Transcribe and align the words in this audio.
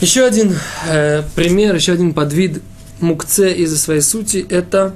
Еще 0.00 0.24
один 0.24 0.54
э, 0.86 1.24
пример, 1.34 1.74
еще 1.74 1.92
один 1.92 2.14
подвид 2.14 2.62
мукце 3.00 3.52
из-за 3.52 3.76
своей 3.76 4.00
сути– 4.00 4.46
это 4.48 4.94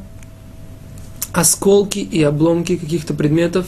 осколки 1.33 1.99
и 1.99 2.23
обломки 2.23 2.77
каких-то 2.77 3.13
предметов 3.13 3.67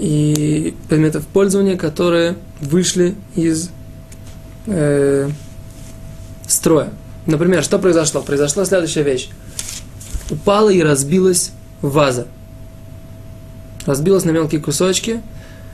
и 0.00 0.74
предметов 0.88 1.26
пользования, 1.26 1.76
которые 1.76 2.36
вышли 2.60 3.14
из 3.36 3.70
э, 4.66 5.30
строя. 6.48 6.90
Например, 7.26 7.62
что 7.62 7.78
произошло? 7.78 8.20
Произошла 8.22 8.64
следующая 8.64 9.02
вещь. 9.04 9.28
Упала 10.30 10.70
и 10.70 10.82
разбилась 10.82 11.52
ваза. 11.82 12.26
Разбилась 13.86 14.24
на 14.24 14.30
мелкие 14.30 14.60
кусочки. 14.60 15.22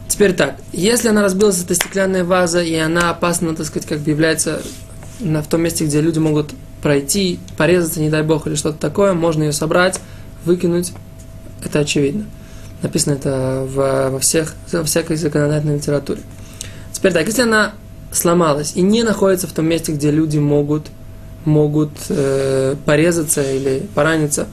Теперь 0.09 0.35
так, 0.35 0.57
если 0.73 1.09
она 1.09 1.23
разбилась, 1.23 1.63
это 1.63 1.75
стеклянная 1.75 2.25
ваза, 2.25 2.63
и 2.63 2.75
она 2.75 3.11
опасна, 3.11 3.55
так 3.57 3.67
сказать, 3.67 3.89
как 3.89 4.01
бы 4.01 4.11
является 4.11 4.63
на, 5.21 5.43
в 5.43 5.47
том 5.49 5.63
месте, 5.63 5.85
где 5.85 6.01
люди 6.01 6.19
могут 6.19 6.53
пройти, 6.83 7.41
порезаться, 7.57 8.01
не 8.01 8.11
дай 8.11 8.23
бог, 8.23 8.47
или 8.47 8.55
что-то 8.55 8.79
такое, 8.79 9.15
можно 9.15 9.45
ее 9.45 9.53
собрать, 9.53 10.01
выкинуть. 10.45 10.93
Это 11.65 11.81
очевидно. 11.81 12.27
Написано 12.83 13.15
это 13.15 13.67
в, 13.67 14.11
во, 14.11 14.19
всех, 14.19 14.55
во 14.71 14.85
всякой 14.85 15.17
законодательной 15.17 15.77
литературе. 15.77 16.21
Теперь 16.93 17.13
так, 17.13 17.27
если 17.27 17.43
она 17.43 17.73
сломалась 18.13 18.73
и 18.75 18.83
не 18.83 19.03
находится 19.03 19.47
в 19.47 19.53
том 19.53 19.67
месте, 19.67 19.93
где 19.93 20.11
люди 20.11 20.39
могут, 20.39 20.87
могут 21.47 21.91
э, 22.11 22.77
порезаться 22.85 23.43
или 23.43 23.87
пораниться, 23.95 24.47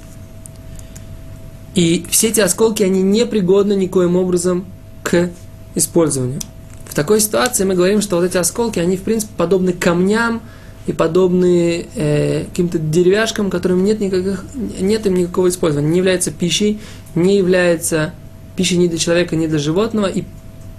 и 1.75 2.05
все 2.09 2.29
эти 2.29 2.39
осколки, 2.39 2.83
они 2.83 3.01
не 3.01 3.25
пригодны 3.25 3.73
никоим 3.73 4.15
образом 4.15 4.65
к 5.03 5.29
использованию. 5.75 6.39
В 6.85 6.93
такой 6.93 7.21
ситуации 7.21 7.63
мы 7.63 7.75
говорим, 7.75 8.01
что 8.01 8.17
вот 8.17 8.25
эти 8.25 8.37
осколки, 8.37 8.79
они 8.79 8.97
в 8.97 9.03
принципе 9.03 9.31
подобны 9.37 9.71
камням 9.71 10.41
и 10.87 10.91
подобны 10.91 11.87
э, 11.95 12.45
каким-то 12.45 12.79
деревяшкам, 12.79 13.49
которым 13.49 13.83
нет, 13.83 13.99
никаких, 13.99 14.43
нет 14.53 15.05
им 15.05 15.13
никакого 15.13 15.47
использования, 15.47 15.89
не 15.89 15.97
является 15.99 16.31
пищей, 16.31 16.81
не 17.15 17.37
является 17.37 18.13
пищей 18.55 18.77
ни 18.77 18.87
для 18.87 18.97
человека, 18.97 19.35
ни 19.35 19.47
для 19.47 19.59
животного, 19.59 20.07
и 20.07 20.25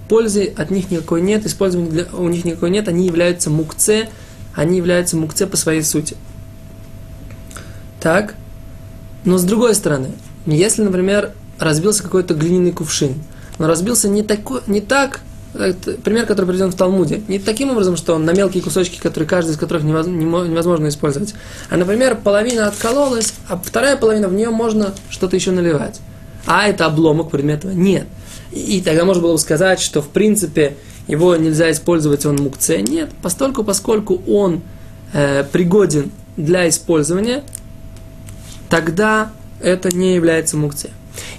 пользы 0.07 0.53
от 0.55 0.69
них 0.69 0.91
никакой 0.91 1.21
нет, 1.21 1.45
использования 1.45 1.89
для, 1.89 2.05
у 2.13 2.27
них 2.27 2.45
никакой 2.45 2.69
нет, 2.69 2.87
они 2.87 3.05
являются 3.07 3.49
мукце, 3.49 4.09
они 4.53 4.77
являются 4.77 5.17
мукце 5.17 5.47
по 5.47 5.57
своей 5.57 5.81
сути. 5.81 6.15
Так, 7.99 8.35
но 9.25 9.37
с 9.37 9.43
другой 9.43 9.73
стороны, 9.73 10.11
если, 10.45 10.83
например, 10.83 11.31
разбился 11.57 12.03
какой-то 12.03 12.33
глиняный 12.33 12.71
кувшин, 12.71 13.15
но 13.59 13.67
разбился 13.67 14.09
не, 14.09 14.23
такой, 14.23 14.61
не 14.67 14.81
так, 14.81 15.21
это 15.53 15.93
пример, 15.93 16.25
который 16.25 16.47
приведен 16.47 16.71
в 16.71 16.75
Талмуде, 16.75 17.21
не 17.27 17.39
таким 17.39 17.71
образом, 17.71 17.95
что 17.95 18.15
он 18.15 18.25
на 18.25 18.31
мелкие 18.31 18.63
кусочки, 18.63 18.99
которые 18.99 19.27
каждый 19.27 19.51
из 19.51 19.57
которых 19.57 19.83
невозможно 19.83 20.87
использовать, 20.87 21.35
а, 21.69 21.77
например, 21.77 22.15
половина 22.15 22.67
откололась, 22.67 23.33
а 23.47 23.57
вторая 23.57 23.97
половина 23.97 24.27
в 24.27 24.33
нее 24.33 24.49
можно 24.49 24.93
что-то 25.09 25.35
еще 25.35 25.51
наливать. 25.51 25.99
А 26.45 26.67
это 26.67 26.85
обломок 26.85 27.31
предмета? 27.31 27.67
Нет. 27.67 28.07
И 28.51 28.81
тогда 28.81 29.05
можно 29.05 29.23
было 29.23 29.33
бы 29.33 29.39
сказать, 29.39 29.79
что 29.79 30.01
в 30.01 30.09
принципе 30.09 30.75
его 31.07 31.35
нельзя 31.35 31.71
использовать, 31.71 32.25
он 32.25 32.37
мукце. 32.37 32.81
Нет, 32.81 33.11
постольку, 33.21 33.63
поскольку 33.63 34.21
он 34.27 34.61
э, 35.13 35.43
пригоден 35.43 36.11
для 36.37 36.67
использования, 36.69 37.43
тогда 38.69 39.31
это 39.61 39.95
не 39.95 40.15
является 40.15 40.57
мукце. 40.57 40.89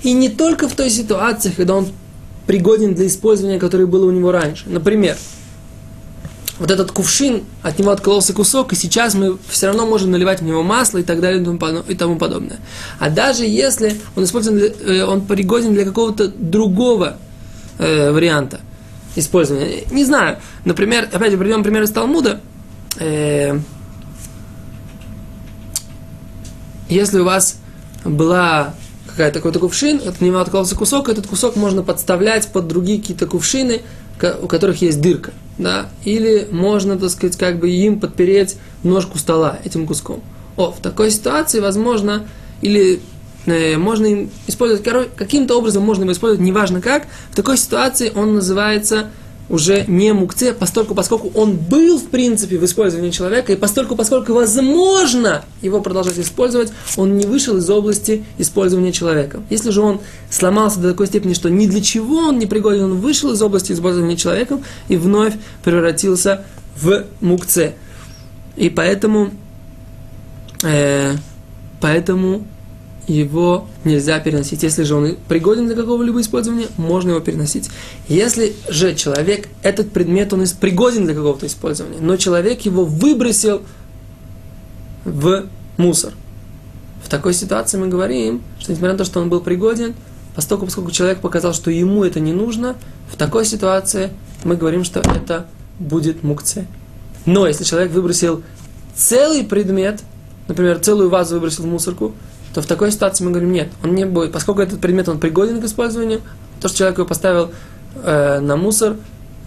И 0.02 0.12
не 0.12 0.28
только 0.28 0.68
в 0.68 0.74
той 0.74 0.90
ситуации, 0.90 1.50
когда 1.50 1.74
он 1.74 1.88
пригоден 2.46 2.94
для 2.94 3.06
использования, 3.06 3.58
которое 3.58 3.86
было 3.86 4.06
у 4.06 4.10
него 4.10 4.32
раньше. 4.32 4.64
Например, 4.66 5.16
вот 6.58 6.70
этот 6.70 6.92
кувшин, 6.92 7.42
от 7.62 7.78
него 7.78 7.90
откололся 7.90 8.32
кусок, 8.32 8.72
и 8.72 8.76
сейчас 8.76 9.14
мы 9.14 9.38
все 9.48 9.66
равно 9.66 9.86
можем 9.86 10.10
наливать 10.10 10.40
в 10.40 10.44
него 10.44 10.62
масло 10.62 10.98
и 10.98 11.02
так 11.02 11.20
далее 11.20 11.42
и 11.88 11.94
тому 11.94 12.16
подобное. 12.16 12.58
А 12.98 13.10
даже 13.10 13.44
если 13.44 13.96
он 14.14 14.24
использован, 14.24 14.58
э, 14.60 15.04
он 15.04 15.22
пригоден 15.22 15.74
для 15.74 15.84
какого-то 15.84 16.28
другого 16.28 17.16
э, 17.78 18.12
варианта 18.12 18.60
использования, 19.16 19.84
не 19.90 20.04
знаю, 20.04 20.38
например, 20.64 21.08
опять 21.12 21.32
же, 21.32 21.38
приведем 21.38 21.62
пример 21.62 21.82
из 21.82 21.90
Талмуда, 21.90 22.40
э, 22.98 23.58
если 26.88 27.18
у 27.18 27.24
вас 27.24 27.58
была 28.04 28.74
какая-то 29.14 29.38
какой-то 29.38 29.60
кувшин, 29.60 30.00
от 30.06 30.20
него 30.20 30.38
откололся 30.38 30.74
кусок, 30.74 31.08
этот 31.08 31.28
кусок 31.28 31.54
можно 31.54 31.84
подставлять 31.84 32.48
под 32.48 32.66
другие 32.66 33.00
какие-то 33.00 33.26
кувшины, 33.26 33.82
у 34.42 34.48
которых 34.48 34.82
есть 34.82 35.00
дырка, 35.00 35.32
да, 35.56 35.88
или 36.04 36.48
можно, 36.50 36.98
так 36.98 37.10
сказать, 37.10 37.36
как 37.36 37.60
бы 37.60 37.70
им 37.70 38.00
подпереть 38.00 38.56
ножку 38.82 39.18
стола 39.18 39.58
этим 39.64 39.86
куском. 39.86 40.20
О, 40.56 40.72
в 40.72 40.80
такой 40.80 41.12
ситуации, 41.12 41.60
возможно, 41.60 42.26
или 42.60 43.00
э, 43.46 43.76
можно 43.76 44.06
им 44.06 44.30
использовать, 44.48 44.84
каким-то 45.14 45.56
образом 45.56 45.84
можно 45.84 46.02
его 46.02 46.12
использовать, 46.12 46.44
неважно 46.44 46.80
как, 46.80 47.06
в 47.30 47.36
такой 47.36 47.56
ситуации 47.56 48.10
он 48.14 48.34
называется 48.34 49.10
уже 49.48 49.84
не 49.86 50.12
мукце, 50.12 50.54
постольку, 50.54 50.94
поскольку 50.94 51.30
он 51.34 51.56
был, 51.56 51.98
в 51.98 52.08
принципе, 52.08 52.58
в 52.58 52.64
использовании 52.64 53.10
человека, 53.10 53.52
и 53.52 53.56
постольку, 53.56 53.94
поскольку 53.96 54.32
возможно 54.32 55.44
его 55.60 55.80
продолжать 55.80 56.18
использовать, 56.18 56.72
он 56.96 57.16
не 57.16 57.26
вышел 57.26 57.56
из 57.56 57.68
области 57.68 58.24
использования 58.38 58.92
человека. 58.92 59.42
Если 59.50 59.70
же 59.70 59.82
он 59.82 60.00
сломался 60.30 60.80
до 60.80 60.90
такой 60.90 61.06
степени, 61.06 61.34
что 61.34 61.50
ни 61.50 61.66
для 61.66 61.82
чего 61.82 62.16
он 62.16 62.38
не 62.38 62.46
пригоден, 62.46 62.84
он 62.84 63.00
вышел 63.00 63.32
из 63.32 63.42
области 63.42 63.72
использования 63.72 64.16
человеком 64.16 64.64
и 64.88 64.96
вновь 64.96 65.34
превратился 65.62 66.44
в 66.80 67.04
мукце. 67.20 67.74
И 68.56 68.70
поэтому, 68.70 69.30
э, 70.62 71.14
поэтому 71.80 72.46
его 73.06 73.66
нельзя 73.84 74.18
переносить. 74.20 74.62
Если 74.62 74.82
же 74.82 74.94
он 74.94 75.16
пригоден 75.28 75.66
для 75.66 75.76
какого-либо 75.76 76.20
использования, 76.20 76.68
можно 76.76 77.10
его 77.10 77.20
переносить. 77.20 77.70
Если 78.08 78.54
же 78.68 78.94
человек, 78.94 79.48
этот 79.62 79.92
предмет, 79.92 80.32
он 80.32 80.44
пригоден 80.60 81.04
для 81.04 81.14
какого-то 81.14 81.46
использования, 81.46 81.98
но 82.00 82.16
человек 82.16 82.62
его 82.62 82.84
выбросил 82.84 83.62
в 85.04 85.46
мусор. 85.76 86.12
В 87.04 87.08
такой 87.08 87.34
ситуации 87.34 87.76
мы 87.76 87.88
говорим, 87.88 88.42
что 88.58 88.72
несмотря 88.72 88.92
на 88.92 88.98
то, 88.98 89.04
что 89.04 89.20
он 89.20 89.28
был 89.28 89.40
пригоден, 89.40 89.94
поскольку, 90.34 90.64
поскольку 90.64 90.90
человек 90.90 91.20
показал, 91.20 91.52
что 91.52 91.70
ему 91.70 92.04
это 92.04 92.20
не 92.20 92.32
нужно, 92.32 92.76
в 93.12 93.16
такой 93.16 93.44
ситуации 93.44 94.10
мы 94.44 94.56
говорим, 94.56 94.84
что 94.84 95.00
это 95.00 95.46
будет 95.78 96.22
мукце. 96.22 96.66
Но 97.26 97.46
если 97.46 97.64
человек 97.64 97.92
выбросил 97.92 98.42
целый 98.94 99.44
предмет, 99.44 100.02
например, 100.48 100.78
целую 100.78 101.10
вазу 101.10 101.34
выбросил 101.34 101.64
в 101.64 101.66
мусорку, 101.66 102.14
то 102.54 102.62
в 102.62 102.66
такой 102.66 102.92
ситуации 102.92 103.24
мы 103.24 103.32
говорим, 103.32 103.52
нет, 103.52 103.68
он 103.82 103.94
не 103.94 104.06
будет, 104.06 104.32
поскольку 104.32 104.62
этот 104.62 104.80
предмет 104.80 105.08
он 105.08 105.18
пригоден 105.18 105.60
к 105.60 105.64
использованию, 105.64 106.20
то, 106.60 106.68
что 106.68 106.78
человек 106.78 106.98
его 106.98 107.06
поставил 107.06 107.50
э, 107.96 108.38
на 108.38 108.56
мусор, 108.56 108.96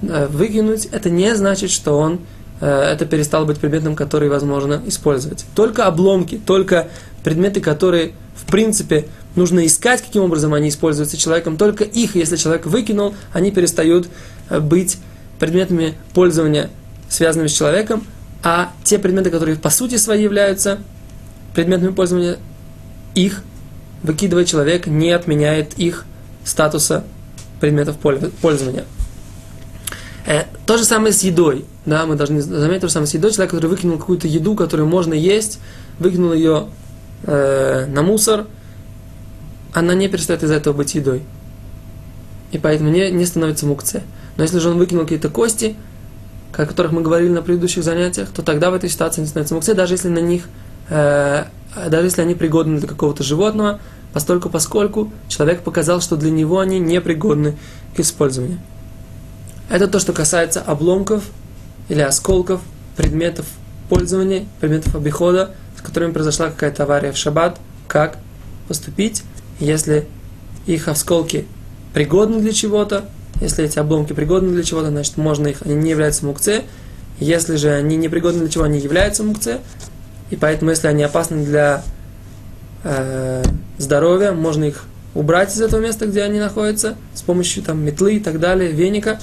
э, 0.01 0.27
выкинуть, 0.27 0.85
это 0.91 1.09
не 1.09 1.33
значит, 1.33 1.71
что 1.71 1.97
он 1.97 2.19
э, 2.59 2.67
это 2.67 3.05
перестал 3.05 3.45
быть 3.45 3.59
предметом, 3.59 3.95
который 3.95 4.27
возможно 4.27 4.81
использовать. 4.85 5.45
Только 5.55 5.85
обломки, 5.85 6.39
только 6.45 6.89
предметы, 7.23 7.61
которые 7.61 8.11
в 8.35 8.45
принципе 8.45 9.07
нужно 9.35 9.65
искать, 9.65 10.01
каким 10.01 10.23
образом 10.23 10.53
они 10.53 10.67
используются 10.67 11.15
человеком, 11.15 11.55
только 11.55 11.85
их, 11.85 12.15
если 12.15 12.35
человек 12.35 12.65
выкинул, 12.65 13.15
они 13.31 13.51
перестают 13.51 14.09
э, 14.49 14.59
быть 14.59 14.97
предметами 15.39 15.93
пользования, 16.13 16.69
связанными 17.07 17.47
с 17.47 17.53
человеком, 17.53 18.03
а 18.43 18.71
те 18.83 18.99
предметы, 18.99 19.29
которые 19.29 19.57
по 19.57 19.69
сути 19.69 19.95
своей 19.95 20.23
являются 20.23 20.79
предметами 21.55 21.91
пользования, 21.91 22.37
их 23.17 23.41
выкидывает 24.03 24.47
человек, 24.47 24.87
не 24.87 25.11
отменяет 25.11 25.73
их 25.77 26.05
статуса 26.43 27.03
предметов 27.59 27.97
пользования. 27.97 28.85
Э, 30.25 30.43
то 30.65 30.77
же 30.77 30.83
самое 30.83 31.13
с 31.13 31.23
едой. 31.23 31.65
Да, 31.85 32.05
мы 32.05 32.15
должны 32.15 32.41
заметить 32.41 32.81
то 32.81 32.87
же 32.87 32.93
самое 32.93 33.07
с 33.07 33.13
едой. 33.13 33.31
Человек, 33.31 33.51
который 33.51 33.69
выкинул 33.69 33.97
какую-то 33.97 34.27
еду, 34.27 34.55
которую 34.55 34.87
можно 34.87 35.13
есть, 35.13 35.59
выкинул 35.99 36.33
ее 36.33 36.67
э, 37.23 37.85
на 37.87 38.03
мусор, 38.03 38.45
она 39.73 39.95
не 39.95 40.07
перестает 40.07 40.43
из-за 40.43 40.55
этого 40.55 40.73
быть 40.73 40.93
едой. 40.95 41.23
И 42.51 42.57
поэтому 42.57 42.89
не, 42.89 43.09
не 43.11 43.25
становится 43.25 43.65
мукце. 43.65 44.03
Но 44.35 44.43
если 44.43 44.59
же 44.59 44.69
он 44.69 44.77
выкинул 44.77 45.03
какие-то 45.03 45.29
кости, 45.29 45.75
о 46.53 46.65
которых 46.65 46.91
мы 46.91 47.01
говорили 47.01 47.29
на 47.29 47.41
предыдущих 47.41 47.83
занятиях, 47.83 48.29
то 48.29 48.41
тогда 48.41 48.69
в 48.69 48.73
этой 48.73 48.89
ситуации 48.89 49.21
не 49.21 49.27
становится 49.27 49.55
мукце, 49.55 49.73
даже 49.73 49.93
если 49.93 50.09
на 50.09 50.19
них 50.19 50.43
э, 50.89 51.45
даже 51.75 52.07
если 52.07 52.21
они 52.21 52.35
пригодны 52.35 52.79
для 52.79 52.87
какого-то 52.87 53.23
животного, 53.23 53.79
постольку 54.13 54.49
поскольку 54.49 55.11
человек 55.27 55.61
показал, 55.61 56.01
что 56.01 56.15
для 56.15 56.31
него 56.31 56.59
они 56.59 56.79
не 56.79 57.01
пригодны 57.01 57.55
к 57.95 57.99
использованию. 57.99 58.59
Это 59.69 59.87
то, 59.87 59.99
что 59.99 60.13
касается 60.13 60.61
обломков 60.61 61.23
или 61.89 62.01
осколков 62.01 62.61
предметов 62.95 63.45
пользования, 63.89 64.45
предметов 64.59 64.95
обихода, 64.95 65.51
с 65.77 65.81
которыми 65.81 66.11
произошла 66.11 66.47
какая-то 66.47 66.83
авария 66.83 67.11
в 67.11 67.17
шаббат, 67.17 67.59
как 67.87 68.17
поступить, 68.67 69.23
если 69.59 70.07
их 70.65 70.87
осколки 70.87 71.45
пригодны 71.93 72.39
для 72.39 72.53
чего-то, 72.53 73.05
если 73.41 73.65
эти 73.65 73.79
обломки 73.79 74.13
пригодны 74.13 74.51
для 74.51 74.63
чего-то, 74.63 74.89
значит, 74.89 75.17
можно 75.17 75.47
их, 75.47 75.61
они 75.63 75.75
не 75.75 75.91
являются 75.91 76.25
мукце, 76.25 76.63
Если 77.19 77.55
же 77.55 77.71
они 77.71 77.97
непригодны 77.97 78.41
для 78.41 78.49
чего, 78.49 78.63
они 78.63 78.79
являются 78.79 79.23
мукце. 79.23 79.59
И 80.29 80.35
поэтому, 80.35 80.71
если 80.71 80.87
они 80.87 81.03
опасны 81.03 81.45
для 81.45 81.83
э, 82.83 83.43
здоровья, 83.77 84.31
можно 84.31 84.65
их 84.65 84.85
убрать 85.15 85.55
из 85.55 85.61
этого 85.61 85.81
места, 85.81 86.05
где 86.05 86.23
они 86.23 86.39
находятся, 86.39 86.95
с 87.13 87.21
помощью 87.21 87.63
там 87.63 87.83
метлы 87.83 88.15
и 88.15 88.19
так 88.19 88.39
далее, 88.39 88.71
веника. 88.71 89.19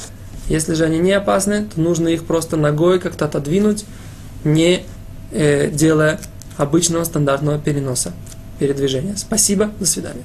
Если 0.49 0.75
же 0.75 0.85
они 0.85 0.99
не 0.99 1.13
опасны, 1.13 1.67
то 1.73 1.81
нужно 1.81 2.09
их 2.09 2.25
просто 2.25 2.57
ногой 2.57 3.01
как-то 3.01 3.27
отодвинуть, 3.27 3.85
не 4.45 4.85
э, 5.31 5.71
делая 5.71 6.19
обычного 6.57 7.05
стандартного 7.05 7.59
переноса, 7.59 8.13
передвижения. 8.59 9.15
Спасибо, 9.17 9.71
до 9.79 9.87
свидания. 9.87 10.25